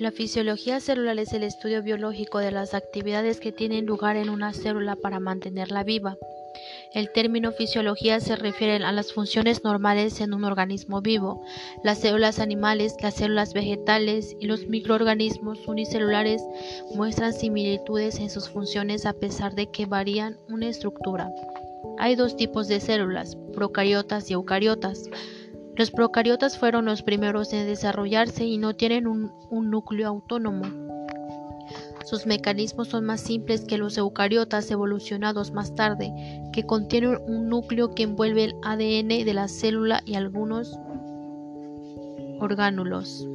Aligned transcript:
La 0.00 0.12
fisiología 0.12 0.80
celular 0.80 1.18
es 1.18 1.34
el 1.34 1.42
estudio 1.42 1.82
biológico 1.82 2.38
de 2.38 2.50
las 2.50 2.72
actividades 2.72 3.38
que 3.38 3.52
tienen 3.52 3.84
lugar 3.84 4.16
en 4.16 4.30
una 4.30 4.54
célula 4.54 4.96
para 4.96 5.20
mantenerla 5.20 5.84
viva. 5.84 6.16
El 6.94 7.12
término 7.12 7.52
fisiología 7.52 8.18
se 8.18 8.34
refiere 8.34 8.82
a 8.82 8.92
las 8.92 9.12
funciones 9.12 9.62
normales 9.62 10.22
en 10.22 10.32
un 10.32 10.44
organismo 10.44 11.02
vivo. 11.02 11.44
Las 11.84 12.00
células 12.00 12.38
animales, 12.38 12.96
las 13.02 13.16
células 13.16 13.52
vegetales 13.52 14.34
y 14.40 14.46
los 14.46 14.66
microorganismos 14.68 15.68
unicelulares 15.68 16.42
muestran 16.94 17.34
similitudes 17.34 18.20
en 18.20 18.30
sus 18.30 18.48
funciones 18.48 19.04
a 19.04 19.12
pesar 19.12 19.54
de 19.54 19.70
que 19.70 19.84
varían 19.84 20.38
una 20.48 20.70
estructura. 20.70 21.30
Hay 21.98 22.14
dos 22.14 22.38
tipos 22.38 22.68
de 22.68 22.80
células, 22.80 23.36
procariotas 23.52 24.30
y 24.30 24.32
eucariotas. 24.32 25.10
Los 25.80 25.90
procariotas 25.90 26.58
fueron 26.58 26.84
los 26.84 27.02
primeros 27.02 27.54
en 27.54 27.66
desarrollarse 27.66 28.44
y 28.44 28.58
no 28.58 28.76
tienen 28.76 29.06
un, 29.06 29.32
núcleo 29.50 30.08
autónomo. 30.08 30.66
Sus 32.04 32.26
mecanismos 32.26 32.88
son 32.88 33.06
más 33.06 33.22
simples 33.22 33.64
que 33.64 33.78
los 33.78 33.96
eucariotas 33.96 34.70
evolucionados 34.70 35.52
más 35.52 35.74
tarde, 35.74 36.12
que 36.52 36.66
contienen 36.66 37.16
un 37.26 37.48
núcleo 37.48 37.94
que 37.94 38.02
envuelve 38.02 38.44
el 38.44 38.56
ADN 38.62 39.24
de 39.24 39.32
la 39.32 39.48
célula 39.48 40.02
y 40.04 40.16
algunos 40.16 40.78
orgánulos. 42.40 43.26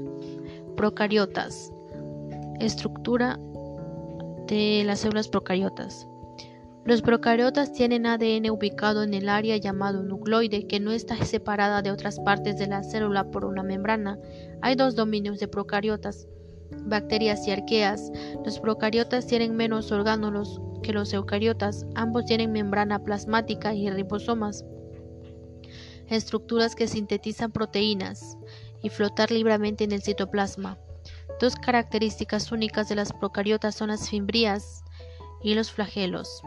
Procariotas. 0.77 1.73
Estructura 2.59 3.39
de 4.45 4.83
las 4.85 4.99
células 4.99 5.29
procariotas. 5.29 6.07
Los 6.85 7.01
procariotas 7.01 7.73
tienen 7.73 8.05
ADN 8.05 8.51
ubicado 8.51 9.01
en 9.01 9.15
el 9.15 9.27
área 9.27 9.57
llamado 9.57 10.03
nucleoide 10.03 10.67
que 10.67 10.79
no 10.79 10.91
está 10.91 11.17
separada 11.25 11.81
de 11.81 11.89
otras 11.89 12.19
partes 12.19 12.59
de 12.59 12.67
la 12.67 12.83
célula 12.83 13.31
por 13.31 13.43
una 13.43 13.63
membrana. 13.63 14.19
Hay 14.61 14.75
dos 14.75 14.93
dominios 14.93 15.39
de 15.39 15.47
procariotas, 15.47 16.27
bacterias 16.81 17.47
y 17.47 17.51
arqueas. 17.51 18.11
Los 18.45 18.59
procariotas 18.59 19.25
tienen 19.25 19.55
menos 19.55 19.91
orgánulos 19.91 20.61
que 20.83 20.93
los 20.93 21.11
eucariotas. 21.11 21.87
Ambos 21.95 22.25
tienen 22.25 22.51
membrana 22.51 23.03
plasmática 23.03 23.73
y 23.73 23.89
ribosomas, 23.89 24.63
estructuras 26.07 26.75
que 26.75 26.87
sintetizan 26.87 27.51
proteínas 27.51 28.37
y 28.83 28.89
flotar 28.89 29.31
libremente 29.31 29.85
en 29.85 29.91
el 29.91 30.03
citoplasma. 30.03 30.77
Dos 31.41 31.55
características 31.55 32.51
únicas 32.51 32.89
de 32.89 32.95
las 32.95 33.11
procariotas 33.11 33.73
son 33.73 33.87
las 33.87 34.07
fimbrias 34.07 34.83
y 35.41 35.55
los 35.55 35.71
flagelos. 35.71 36.43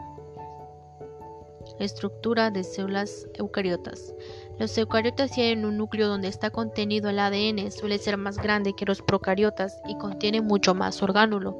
Estructura 1.79 2.51
de 2.51 2.65
células 2.65 3.25
eucariotas. 3.35 4.13
Los 4.59 4.77
eucariotas 4.77 5.31
tienen 5.31 5.63
un 5.63 5.77
núcleo 5.77 6.09
donde 6.09 6.27
está 6.27 6.49
contenido 6.49 7.09
el 7.09 7.19
ADN, 7.19 7.71
suele 7.71 7.97
ser 7.97 8.17
más 8.17 8.37
grande 8.37 8.73
que 8.75 8.85
los 8.85 9.01
procariotas 9.01 9.79
y 9.87 9.97
contiene 9.97 10.41
mucho 10.41 10.75
más 10.75 11.01
orgánulo. 11.01 11.57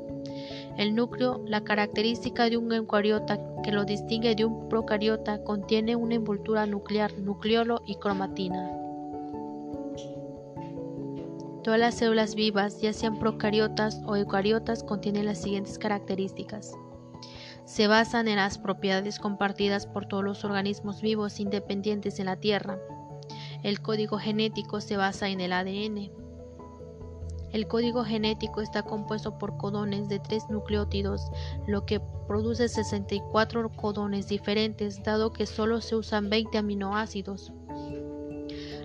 El 0.78 0.94
núcleo, 0.94 1.42
la 1.46 1.64
característica 1.64 2.50
de 2.50 2.58
un 2.58 2.74
eucariota 2.74 3.40
que 3.64 3.72
lo 3.72 3.86
distingue 3.86 4.36
de 4.36 4.44
un 4.44 4.68
procariota, 4.68 5.42
contiene 5.44 5.96
una 5.96 6.16
envoltura 6.16 6.66
nuclear, 6.66 7.18
nucleolo 7.18 7.82
y 7.86 7.96
cromatina. 7.96 8.70
Todas 11.64 11.80
las 11.80 11.96
células 11.96 12.36
vivas, 12.36 12.82
ya 12.82 12.92
sean 12.92 13.20
procariotas 13.20 14.02
o 14.06 14.18
eucariotas, 14.18 14.84
contienen 14.84 15.26
las 15.26 15.42
siguientes 15.42 15.80
características 15.80 16.74
se 17.70 17.88
basan 17.88 18.28
en 18.28 18.38
las 18.38 18.58
propiedades 18.58 19.20
compartidas 19.20 19.86
por 19.86 20.08
todos 20.08 20.24
los 20.24 20.44
organismos 20.44 21.04
vivos 21.04 21.40
independientes 21.40 22.20
en 22.20 22.26
la 22.26 22.36
Tierra. 22.36 22.80
El 23.62 23.80
código 23.80 24.18
genético 24.18 24.82
se 24.82 24.98
basa 24.98 25.30
en 25.30 25.40
el 25.40 25.54
ADN. 25.54 26.10
El 27.52 27.68
código 27.68 28.04
genético 28.04 28.62
está 28.62 28.82
compuesto 28.82 29.38
por 29.38 29.58
codones 29.58 30.10
de 30.10 30.18
tres 30.18 30.50
nucleótidos, 30.50 31.30
lo 31.68 31.86
que 31.86 32.00
produce 32.28 32.70
64 32.70 33.70
codones 33.70 34.28
diferentes, 34.28 35.04
dado 35.04 35.32
que 35.32 35.46
solo 35.46 35.80
se 35.80 35.96
usan 35.96 36.28
20 36.28 36.58
aminoácidos. 36.58 37.54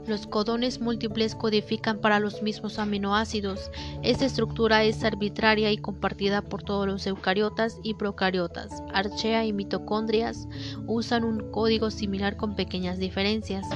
Los 0.07 0.27
codones 0.27 0.81
múltiples 0.81 1.35
codifican 1.35 1.99
para 1.99 2.21
los 2.21 2.43
mismos 2.43 2.79
aminoácidos. 2.79 3.71
Esta 4.03 4.27
estructura 4.27 4.85
es 4.85 5.03
arbitraria 5.03 5.73
y 5.73 5.79
compartida 5.79 6.43
por 6.43 6.63
todos 6.63 6.87
los 6.87 7.07
eucariotas 7.07 7.79
y 7.83 7.95
procariotas. 7.95 8.83
Archea 8.93 9.47
y 9.47 9.55
mitocondrias 9.55 10.47
usan 10.87 11.25
un 11.25 11.51
código 11.51 11.91
similar 11.91 12.37
con 12.37 12.55
pequeñas 12.55 12.99
diferencias. 12.99 13.67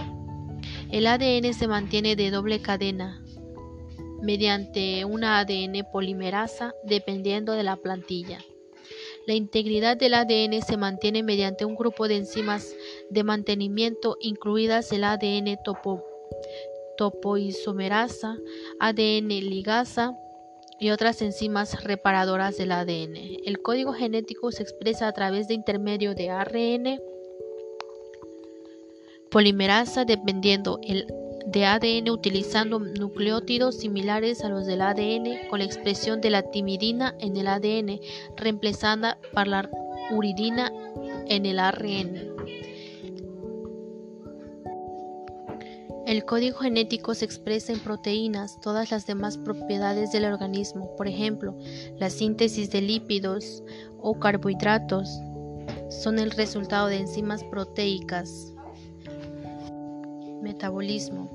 El 0.91 1.07
ADN 1.07 1.55
se 1.55 1.67
mantiene 1.67 2.15
de 2.15 2.31
doble 2.31 2.61
cadena 2.61 3.23
mediante 4.21 5.07
una 5.07 5.39
ADN 5.39 5.87
polimerasa 5.91 6.75
dependiendo 6.85 7.53
de 7.53 7.63
la 7.63 7.77
plantilla. 7.77 8.39
La 9.27 9.35
integridad 9.35 9.97
del 9.97 10.15
ADN 10.15 10.61
se 10.61 10.77
mantiene 10.77 11.23
mediante 11.23 11.65
un 11.65 11.75
grupo 11.75 12.07
de 12.09 12.17
enzimas 12.17 12.75
de 13.09 13.25
mantenimiento, 13.25 14.17
incluidas 14.21 14.93
el 14.93 15.05
ADN 15.05 15.59
topo 15.65 16.08
topoisomerasa, 16.97 18.37
ADN 18.81 19.29
ligasa 19.29 20.17
y 20.81 20.91
otras 20.91 21.23
enzimas 21.23 21.85
reparadoras 21.85 22.57
del 22.57 22.73
ADN. 22.73 23.17
El 23.45 23.61
código 23.63 23.93
genético 23.93 24.53
se 24.53 24.63
expresa 24.63 25.09
a 25.09 25.13
través 25.13 25.49
de 25.49 25.55
intermedio 25.55 26.15
de 26.15 26.31
ARN 26.31 27.01
polimerasa 29.31 30.05
dependiendo 30.05 30.81
el 30.83 31.07
de 31.47 31.65
ADN 31.65 32.11
utilizando 32.11 32.79
nucleótidos 32.79 33.79
similares 33.79 34.45
a 34.45 34.49
los 34.49 34.67
del 34.67 34.83
ADN 34.83 35.49
con 35.49 35.61
la 35.61 35.65
expresión 35.65 36.21
de 36.21 36.31
la 36.31 36.43
timidina 36.43 37.15
en 37.21 37.37
el 37.37 37.47
ADN 37.47 38.01
reemplazada 38.37 39.19
por 39.33 39.47
la 39.47 39.71
uridina 40.11 40.71
en 41.27 41.47
el 41.47 41.59
ARN. 41.59 42.38
El 46.09 46.25
código 46.25 46.61
genético 46.61 47.15
se 47.15 47.27
expresa 47.27 47.71
en 47.71 47.81
proteínas, 47.81 48.59
todas 48.63 48.91
las 48.91 49.05
demás 49.07 49.37
propiedades 49.37 50.11
del 50.11 50.25
organismo, 50.25 50.97
por 50.97 51.07
ejemplo, 51.07 51.55
la 51.99 52.09
síntesis 52.09 52.71
de 52.71 52.81
lípidos 52.81 53.63
o 54.01 54.19
carbohidratos, 54.19 55.21
son 55.91 56.19
el 56.19 56.31
resultado 56.31 56.87
de 56.87 56.97
enzimas 56.97 57.45
proteicas. 57.45 58.55
Metabolismo. 60.41 61.29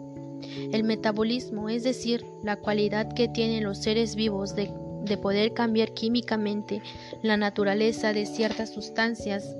El 0.71 0.83
metabolismo, 0.85 1.69
es 1.69 1.83
decir, 1.83 2.25
la 2.41 2.55
cualidad 2.55 3.13
que 3.13 3.27
tienen 3.27 3.63
los 3.63 3.77
seres 3.77 4.15
vivos 4.15 4.55
de, 4.55 4.73
de 5.03 5.17
poder 5.17 5.53
cambiar 5.53 5.93
químicamente 5.93 6.81
la 7.21 7.37
naturaleza 7.37 8.11
de 8.11 8.25
ciertas 8.25 8.73
sustancias, 8.73 9.55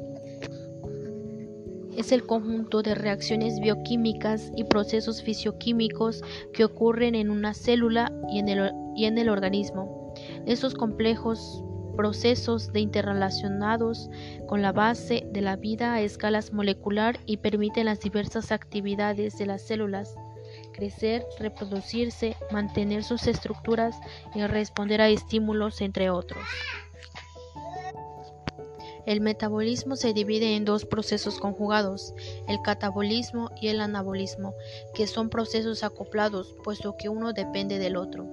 es 1.97 2.11
el 2.11 2.25
conjunto 2.25 2.81
de 2.81 2.95
reacciones 2.95 3.59
bioquímicas 3.59 4.51
y 4.55 4.63
procesos 4.63 5.21
fisioquímicos 5.23 6.21
que 6.53 6.65
ocurren 6.65 7.15
en 7.15 7.29
una 7.29 7.53
célula 7.53 8.11
y 8.31 8.39
en 8.39 8.49
el, 8.49 8.71
y 8.95 9.05
en 9.05 9.17
el 9.17 9.29
organismo. 9.29 10.13
Estos 10.45 10.73
complejos 10.73 11.63
procesos 11.95 12.73
de 12.73 12.79
interrelacionados 12.79 14.09
con 14.47 14.61
la 14.61 14.71
base 14.71 15.27
de 15.31 15.41
la 15.41 15.55
vida 15.55 15.93
a 15.93 16.01
escalas 16.01 16.51
molecular 16.51 17.19
y 17.25 17.37
permiten 17.37 17.85
las 17.85 17.99
diversas 17.99 18.51
actividades 18.51 19.37
de 19.37 19.45
las 19.45 19.61
células 19.61 20.15
crecer, 20.73 21.25
reproducirse, 21.39 22.35
mantener 22.51 23.03
sus 23.03 23.27
estructuras 23.27 23.99
y 24.35 24.45
responder 24.45 25.01
a 25.01 25.09
estímulos, 25.09 25.81
entre 25.81 26.09
otros. 26.09 26.43
El 29.05 29.19
metabolismo 29.19 29.95
se 29.95 30.13
divide 30.13 30.55
en 30.55 30.63
dos 30.63 30.85
procesos 30.85 31.39
conjugados, 31.39 32.13
el 32.47 32.61
catabolismo 32.61 33.51
y 33.59 33.67
el 33.67 33.81
anabolismo, 33.81 34.53
que 34.93 35.07
son 35.07 35.29
procesos 35.29 35.83
acoplados, 35.83 36.55
puesto 36.63 36.95
que 36.95 37.09
uno 37.09 37.33
depende 37.33 37.79
del 37.79 37.97
otro. 37.97 38.25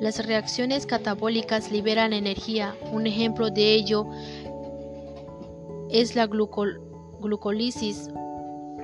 Las 0.00 0.24
reacciones 0.24 0.86
catabólicas 0.86 1.70
liberan 1.70 2.12
energía. 2.12 2.74
Un 2.92 3.06
ejemplo 3.06 3.50
de 3.50 3.74
ello 3.74 4.06
es 5.90 6.14
la 6.14 6.26
glucólisis, 6.26 8.08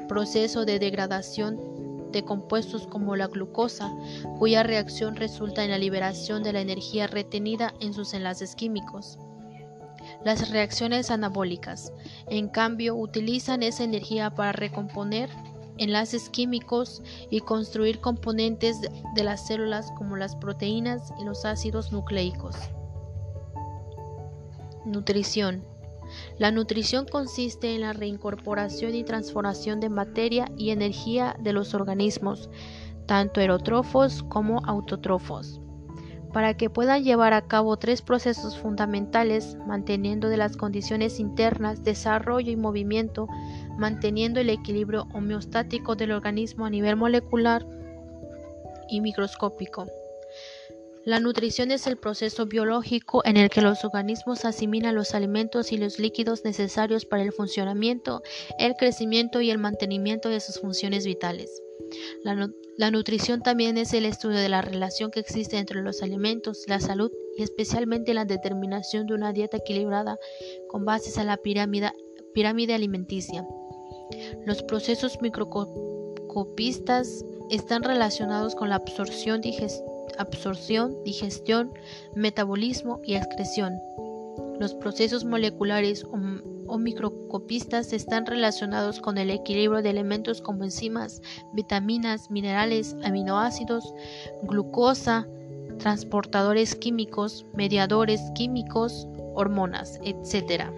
proceso 0.08 0.64
de 0.64 0.78
degradación 0.78 2.10
de 2.12 2.24
compuestos 2.24 2.86
como 2.86 3.16
la 3.16 3.28
glucosa, 3.28 3.92
cuya 4.38 4.62
reacción 4.62 5.16
resulta 5.16 5.64
en 5.64 5.70
la 5.70 5.78
liberación 5.78 6.42
de 6.42 6.52
la 6.52 6.60
energía 6.60 7.06
retenida 7.06 7.74
en 7.80 7.94
sus 7.94 8.14
enlaces 8.14 8.54
químicos. 8.54 9.18
Las 10.26 10.50
reacciones 10.50 11.12
anabólicas, 11.12 11.92
en 12.26 12.48
cambio, 12.48 12.96
utilizan 12.96 13.62
esa 13.62 13.84
energía 13.84 14.34
para 14.34 14.50
recomponer 14.50 15.30
enlaces 15.78 16.28
químicos 16.30 17.00
y 17.30 17.38
construir 17.38 18.00
componentes 18.00 18.80
de 18.80 19.22
las 19.22 19.46
células 19.46 19.92
como 19.96 20.16
las 20.16 20.34
proteínas 20.34 21.12
y 21.20 21.24
los 21.24 21.44
ácidos 21.44 21.92
nucleicos. 21.92 22.56
Nutrición. 24.84 25.62
La 26.38 26.50
nutrición 26.50 27.06
consiste 27.06 27.76
en 27.76 27.82
la 27.82 27.92
reincorporación 27.92 28.96
y 28.96 29.04
transformación 29.04 29.78
de 29.78 29.90
materia 29.90 30.50
y 30.58 30.70
energía 30.70 31.36
de 31.38 31.52
los 31.52 31.72
organismos, 31.72 32.50
tanto 33.06 33.38
aerótrofos 33.38 34.24
como 34.24 34.60
autótrofos 34.66 35.60
para 36.36 36.52
que 36.52 36.68
puedan 36.68 37.02
llevar 37.02 37.32
a 37.32 37.40
cabo 37.40 37.78
tres 37.78 38.02
procesos 38.02 38.58
fundamentales, 38.58 39.56
manteniendo 39.66 40.28
de 40.28 40.36
las 40.36 40.58
condiciones 40.58 41.18
internas, 41.18 41.82
desarrollo 41.82 42.52
y 42.52 42.56
movimiento, 42.56 43.26
manteniendo 43.78 44.40
el 44.40 44.50
equilibrio 44.50 45.06
homeostático 45.14 45.96
del 45.96 46.12
organismo 46.12 46.66
a 46.66 46.70
nivel 46.70 46.96
molecular 46.96 47.64
y 48.90 49.00
microscópico. 49.00 49.86
La 51.06 51.20
nutrición 51.20 51.70
es 51.70 51.86
el 51.86 51.96
proceso 51.96 52.46
biológico 52.46 53.24
en 53.24 53.36
el 53.36 53.48
que 53.48 53.60
los 53.60 53.84
organismos 53.84 54.44
asimilan 54.44 54.96
los 54.96 55.14
alimentos 55.14 55.70
y 55.70 55.76
los 55.76 56.00
líquidos 56.00 56.44
necesarios 56.44 57.04
para 57.04 57.22
el 57.22 57.30
funcionamiento, 57.30 58.24
el 58.58 58.74
crecimiento 58.74 59.40
y 59.40 59.52
el 59.52 59.58
mantenimiento 59.58 60.28
de 60.28 60.40
sus 60.40 60.58
funciones 60.58 61.06
vitales. 61.06 61.62
La, 62.24 62.90
nutrición 62.90 63.40
también 63.40 63.78
es 63.78 63.94
el 63.94 64.04
estudio 64.04 64.38
de 64.38 64.48
la 64.48 64.62
relación 64.62 65.12
que 65.12 65.20
existe 65.20 65.58
entre 65.58 65.80
los 65.80 66.02
alimentos, 66.02 66.64
la 66.66 66.80
salud 66.80 67.12
y 67.38 67.44
especialmente 67.44 68.12
la 68.12 68.24
determinación 68.24 69.06
de 69.06 69.14
una 69.14 69.32
dieta 69.32 69.58
equilibrada 69.58 70.18
con 70.66 70.84
bases 70.84 71.18
a 71.18 71.24
la 71.24 71.36
pirámide, 71.36 71.92
pirámide 72.34 72.74
alimenticia. 72.74 73.46
Los 74.44 74.64
procesos 74.64 75.22
microscopistas 75.22 77.24
están 77.48 77.84
relacionados 77.84 78.56
con 78.56 78.70
la 78.70 78.74
absorción, 78.74 79.40
digestión 79.40 79.95
absorción, 80.18 80.96
digestión, 81.04 81.72
metabolismo 82.14 83.00
y 83.04 83.14
excreción. 83.14 83.80
Los 84.58 84.74
procesos 84.74 85.24
moleculares 85.24 86.04
o, 86.04 86.78
microscopistas 86.78 87.92
están 87.92 88.26
relacionados 88.26 89.00
con 89.00 89.18
el 89.18 89.30
equilibrio 89.30 89.82
de 89.82 89.90
elementos 89.90 90.40
como 90.40 90.64
enzimas, 90.64 91.22
vitaminas, 91.52 92.30
minerales, 92.30 92.96
aminoácidos, 93.04 93.94
glucosa, 94.42 95.26
transportadores 95.78 96.74
químicos, 96.74 97.46
mediadores 97.54 98.20
químicos, 98.34 99.06
hormonas, 99.34 100.00
etc. 100.02 100.70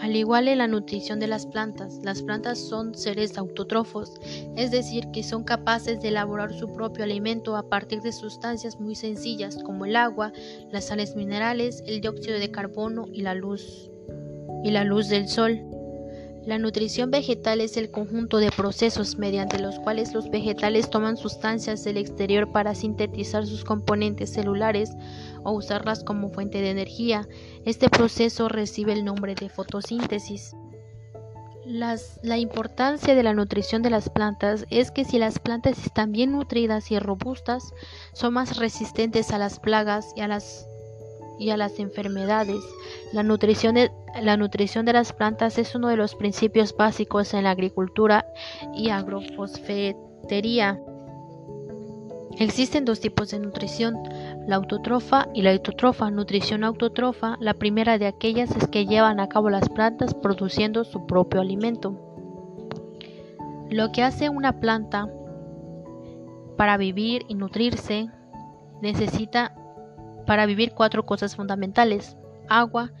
Al 0.00 0.14
igual 0.14 0.46
en 0.46 0.58
la 0.58 0.68
nutrición 0.68 1.18
de 1.18 1.26
las 1.26 1.46
plantas, 1.46 1.98
las 2.04 2.22
plantas 2.22 2.58
son 2.58 2.94
seres 2.94 3.36
autótrofos, 3.36 4.14
es 4.56 4.70
decir, 4.70 5.08
que 5.12 5.24
son 5.24 5.42
capaces 5.42 6.00
de 6.00 6.08
elaborar 6.08 6.52
su 6.52 6.72
propio 6.72 7.02
alimento 7.02 7.56
a 7.56 7.68
partir 7.68 8.00
de 8.02 8.12
sustancias 8.12 8.78
muy 8.78 8.94
sencillas 8.94 9.58
como 9.64 9.86
el 9.86 9.96
agua, 9.96 10.32
las 10.70 10.86
sales 10.86 11.16
minerales, 11.16 11.82
el 11.86 12.00
dióxido 12.00 12.38
de 12.38 12.50
carbono 12.50 13.06
y 13.12 13.22
la 13.22 13.34
luz 13.34 13.90
y 14.62 14.70
la 14.70 14.84
luz 14.84 15.08
del 15.08 15.28
sol. 15.28 15.77
La 16.48 16.56
nutrición 16.56 17.10
vegetal 17.10 17.60
es 17.60 17.76
el 17.76 17.90
conjunto 17.90 18.38
de 18.38 18.50
procesos 18.50 19.18
mediante 19.18 19.58
los 19.58 19.78
cuales 19.80 20.14
los 20.14 20.30
vegetales 20.30 20.88
toman 20.88 21.18
sustancias 21.18 21.84
del 21.84 21.98
exterior 21.98 22.50
para 22.50 22.74
sintetizar 22.74 23.46
sus 23.46 23.64
componentes 23.64 24.32
celulares 24.32 24.92
o 25.44 25.52
usarlas 25.52 26.02
como 26.02 26.30
fuente 26.30 26.62
de 26.62 26.70
energía. 26.70 27.28
Este 27.66 27.90
proceso 27.90 28.48
recibe 28.48 28.94
el 28.94 29.04
nombre 29.04 29.34
de 29.34 29.50
fotosíntesis. 29.50 30.56
la 31.66 32.38
importancia 32.38 33.14
de 33.14 33.22
la 33.22 33.34
nutrición 33.34 33.82
de 33.82 33.90
las 33.90 34.08
plantas 34.08 34.64
es 34.70 34.90
que 34.90 35.04
si 35.04 35.18
las 35.18 35.38
plantas 35.38 35.84
están 35.84 36.12
bien 36.12 36.32
nutridas 36.32 36.90
y 36.90 36.98
robustas, 36.98 37.74
son 38.14 38.32
más 38.32 38.56
resistentes 38.56 39.32
a 39.32 39.38
las 39.38 39.60
plagas 39.60 40.14
y 40.16 40.22
a 40.22 40.28
las 40.28 40.66
y 41.38 41.50
a 41.50 41.56
las 41.56 41.78
enfermedades. 41.78 42.62
La 43.12 43.22
nutrición, 43.22 43.74
de, 43.74 43.90
la 44.20 44.36
nutrición 44.36 44.86
de 44.86 44.92
las 44.92 45.12
plantas 45.12 45.58
es 45.58 45.74
uno 45.74 45.88
de 45.88 45.96
los 45.96 46.14
principios 46.14 46.76
básicos 46.76 47.34
en 47.34 47.44
la 47.44 47.50
agricultura 47.50 48.26
y 48.74 48.90
agrofosfetería. 48.90 50.80
Existen 52.38 52.84
dos 52.84 53.00
tipos 53.00 53.30
de 53.30 53.40
nutrición, 53.40 53.96
la 54.46 54.56
autotrofa 54.56 55.28
y 55.34 55.42
la 55.42 55.52
autotrofa. 55.52 56.10
Nutrición 56.10 56.62
autotrofa, 56.62 57.36
la 57.40 57.54
primera 57.54 57.98
de 57.98 58.06
aquellas 58.06 58.54
es 58.56 58.68
que 58.68 58.86
llevan 58.86 59.18
a 59.18 59.28
cabo 59.28 59.50
las 59.50 59.68
plantas 59.68 60.14
produciendo 60.14 60.84
su 60.84 61.06
propio 61.06 61.40
alimento. 61.40 61.98
Lo 63.70 63.90
que 63.90 64.04
hace 64.04 64.28
una 64.28 64.60
planta 64.60 65.10
para 66.56 66.76
vivir 66.76 67.24
y 67.28 67.34
nutrirse 67.34 68.08
necesita 68.82 69.54
para 70.26 70.46
vivir 70.46 70.72
cuatro 70.72 71.04
cosas 71.06 71.34
fundamentales, 71.34 72.16
agua, 72.48 72.92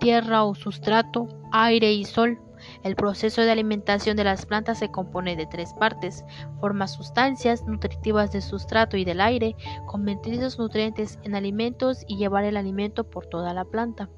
tierra 0.00 0.44
o 0.44 0.54
sustrato, 0.54 1.28
aire 1.52 1.92
y 1.92 2.04
sol. 2.04 2.40
El 2.84 2.94
proceso 2.94 3.42
de 3.42 3.50
alimentación 3.50 4.16
de 4.16 4.24
las 4.24 4.46
plantas 4.46 4.78
se 4.78 4.90
compone 4.90 5.36
de 5.36 5.46
tres 5.46 5.74
partes. 5.74 6.24
Forma 6.60 6.86
sustancias 6.86 7.66
nutritivas 7.66 8.32
del 8.32 8.42
sustrato 8.42 8.96
y 8.96 9.04
del 9.04 9.20
aire, 9.20 9.56
convertir 9.86 10.34
esos 10.34 10.58
nutrientes 10.58 11.18
en 11.24 11.34
alimentos 11.34 12.04
y 12.06 12.16
llevar 12.16 12.44
el 12.44 12.56
alimento 12.56 13.04
por 13.04 13.26
toda 13.26 13.52
la 13.52 13.64
planta. 13.64 14.08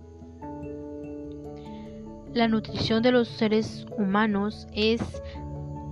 La 2.34 2.48
nutrición 2.48 3.02
de 3.02 3.12
los 3.12 3.28
seres 3.28 3.86
humanos 3.96 4.66
es 4.72 5.00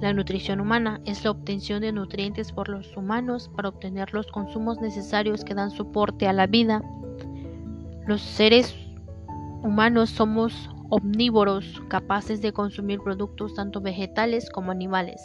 la 0.02 0.12
nutrición 0.12 0.60
humana 0.60 1.00
es 1.04 1.22
la 1.22 1.30
obtención 1.30 1.80
de 1.80 1.92
nutrientes 1.92 2.50
por 2.50 2.68
los 2.68 2.96
humanos 2.96 3.48
para 3.54 3.68
obtener 3.68 4.12
los 4.12 4.26
consumos 4.26 4.80
necesarios 4.80 5.44
que 5.44 5.54
dan 5.54 5.70
soporte 5.70 6.26
a 6.26 6.32
la 6.32 6.48
vida. 6.48 6.82
Los 8.08 8.20
seres 8.20 8.74
humanos 9.62 10.10
somos 10.10 10.70
omnívoros, 10.90 11.82
capaces 11.88 12.42
de 12.42 12.52
consumir 12.52 13.00
productos 13.00 13.54
tanto 13.54 13.80
vegetales 13.80 14.50
como 14.50 14.70
animales. 14.70 15.20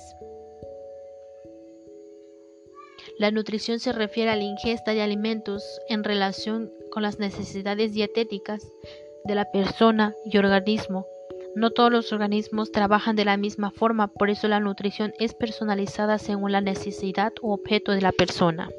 La 3.19 3.31
nutrición 3.31 3.79
se 3.79 3.91
refiere 3.93 4.31
a 4.31 4.35
la 4.35 4.43
ingesta 4.43 4.93
de 4.93 5.01
alimentos 5.01 5.63
en 5.89 6.03
relación 6.03 6.71
con 6.91 7.03
las 7.03 7.19
necesidades 7.19 7.93
dietéticas 7.93 8.71
de 9.25 9.35
la 9.35 9.51
persona 9.51 10.13
y 10.25 10.37
organismo 10.37 11.05
no 11.57 11.71
todos 11.71 11.91
los 11.91 12.13
organismos 12.13 12.71
trabajan 12.71 13.15
de 13.15 13.25
la 13.25 13.35
misma 13.35 13.71
forma, 13.71 14.09
por 14.09 14.29
eso 14.29 14.47
la 14.47 14.59
nutrición 14.59 15.13
es 15.17 15.33
personalizada 15.33 16.19
según 16.19 16.51
la 16.51 16.61
necesidad 16.61 17.33
o 17.41 17.51
objeto 17.51 17.93
de 17.93 18.01
la 18.01 18.11
persona. 18.11 18.69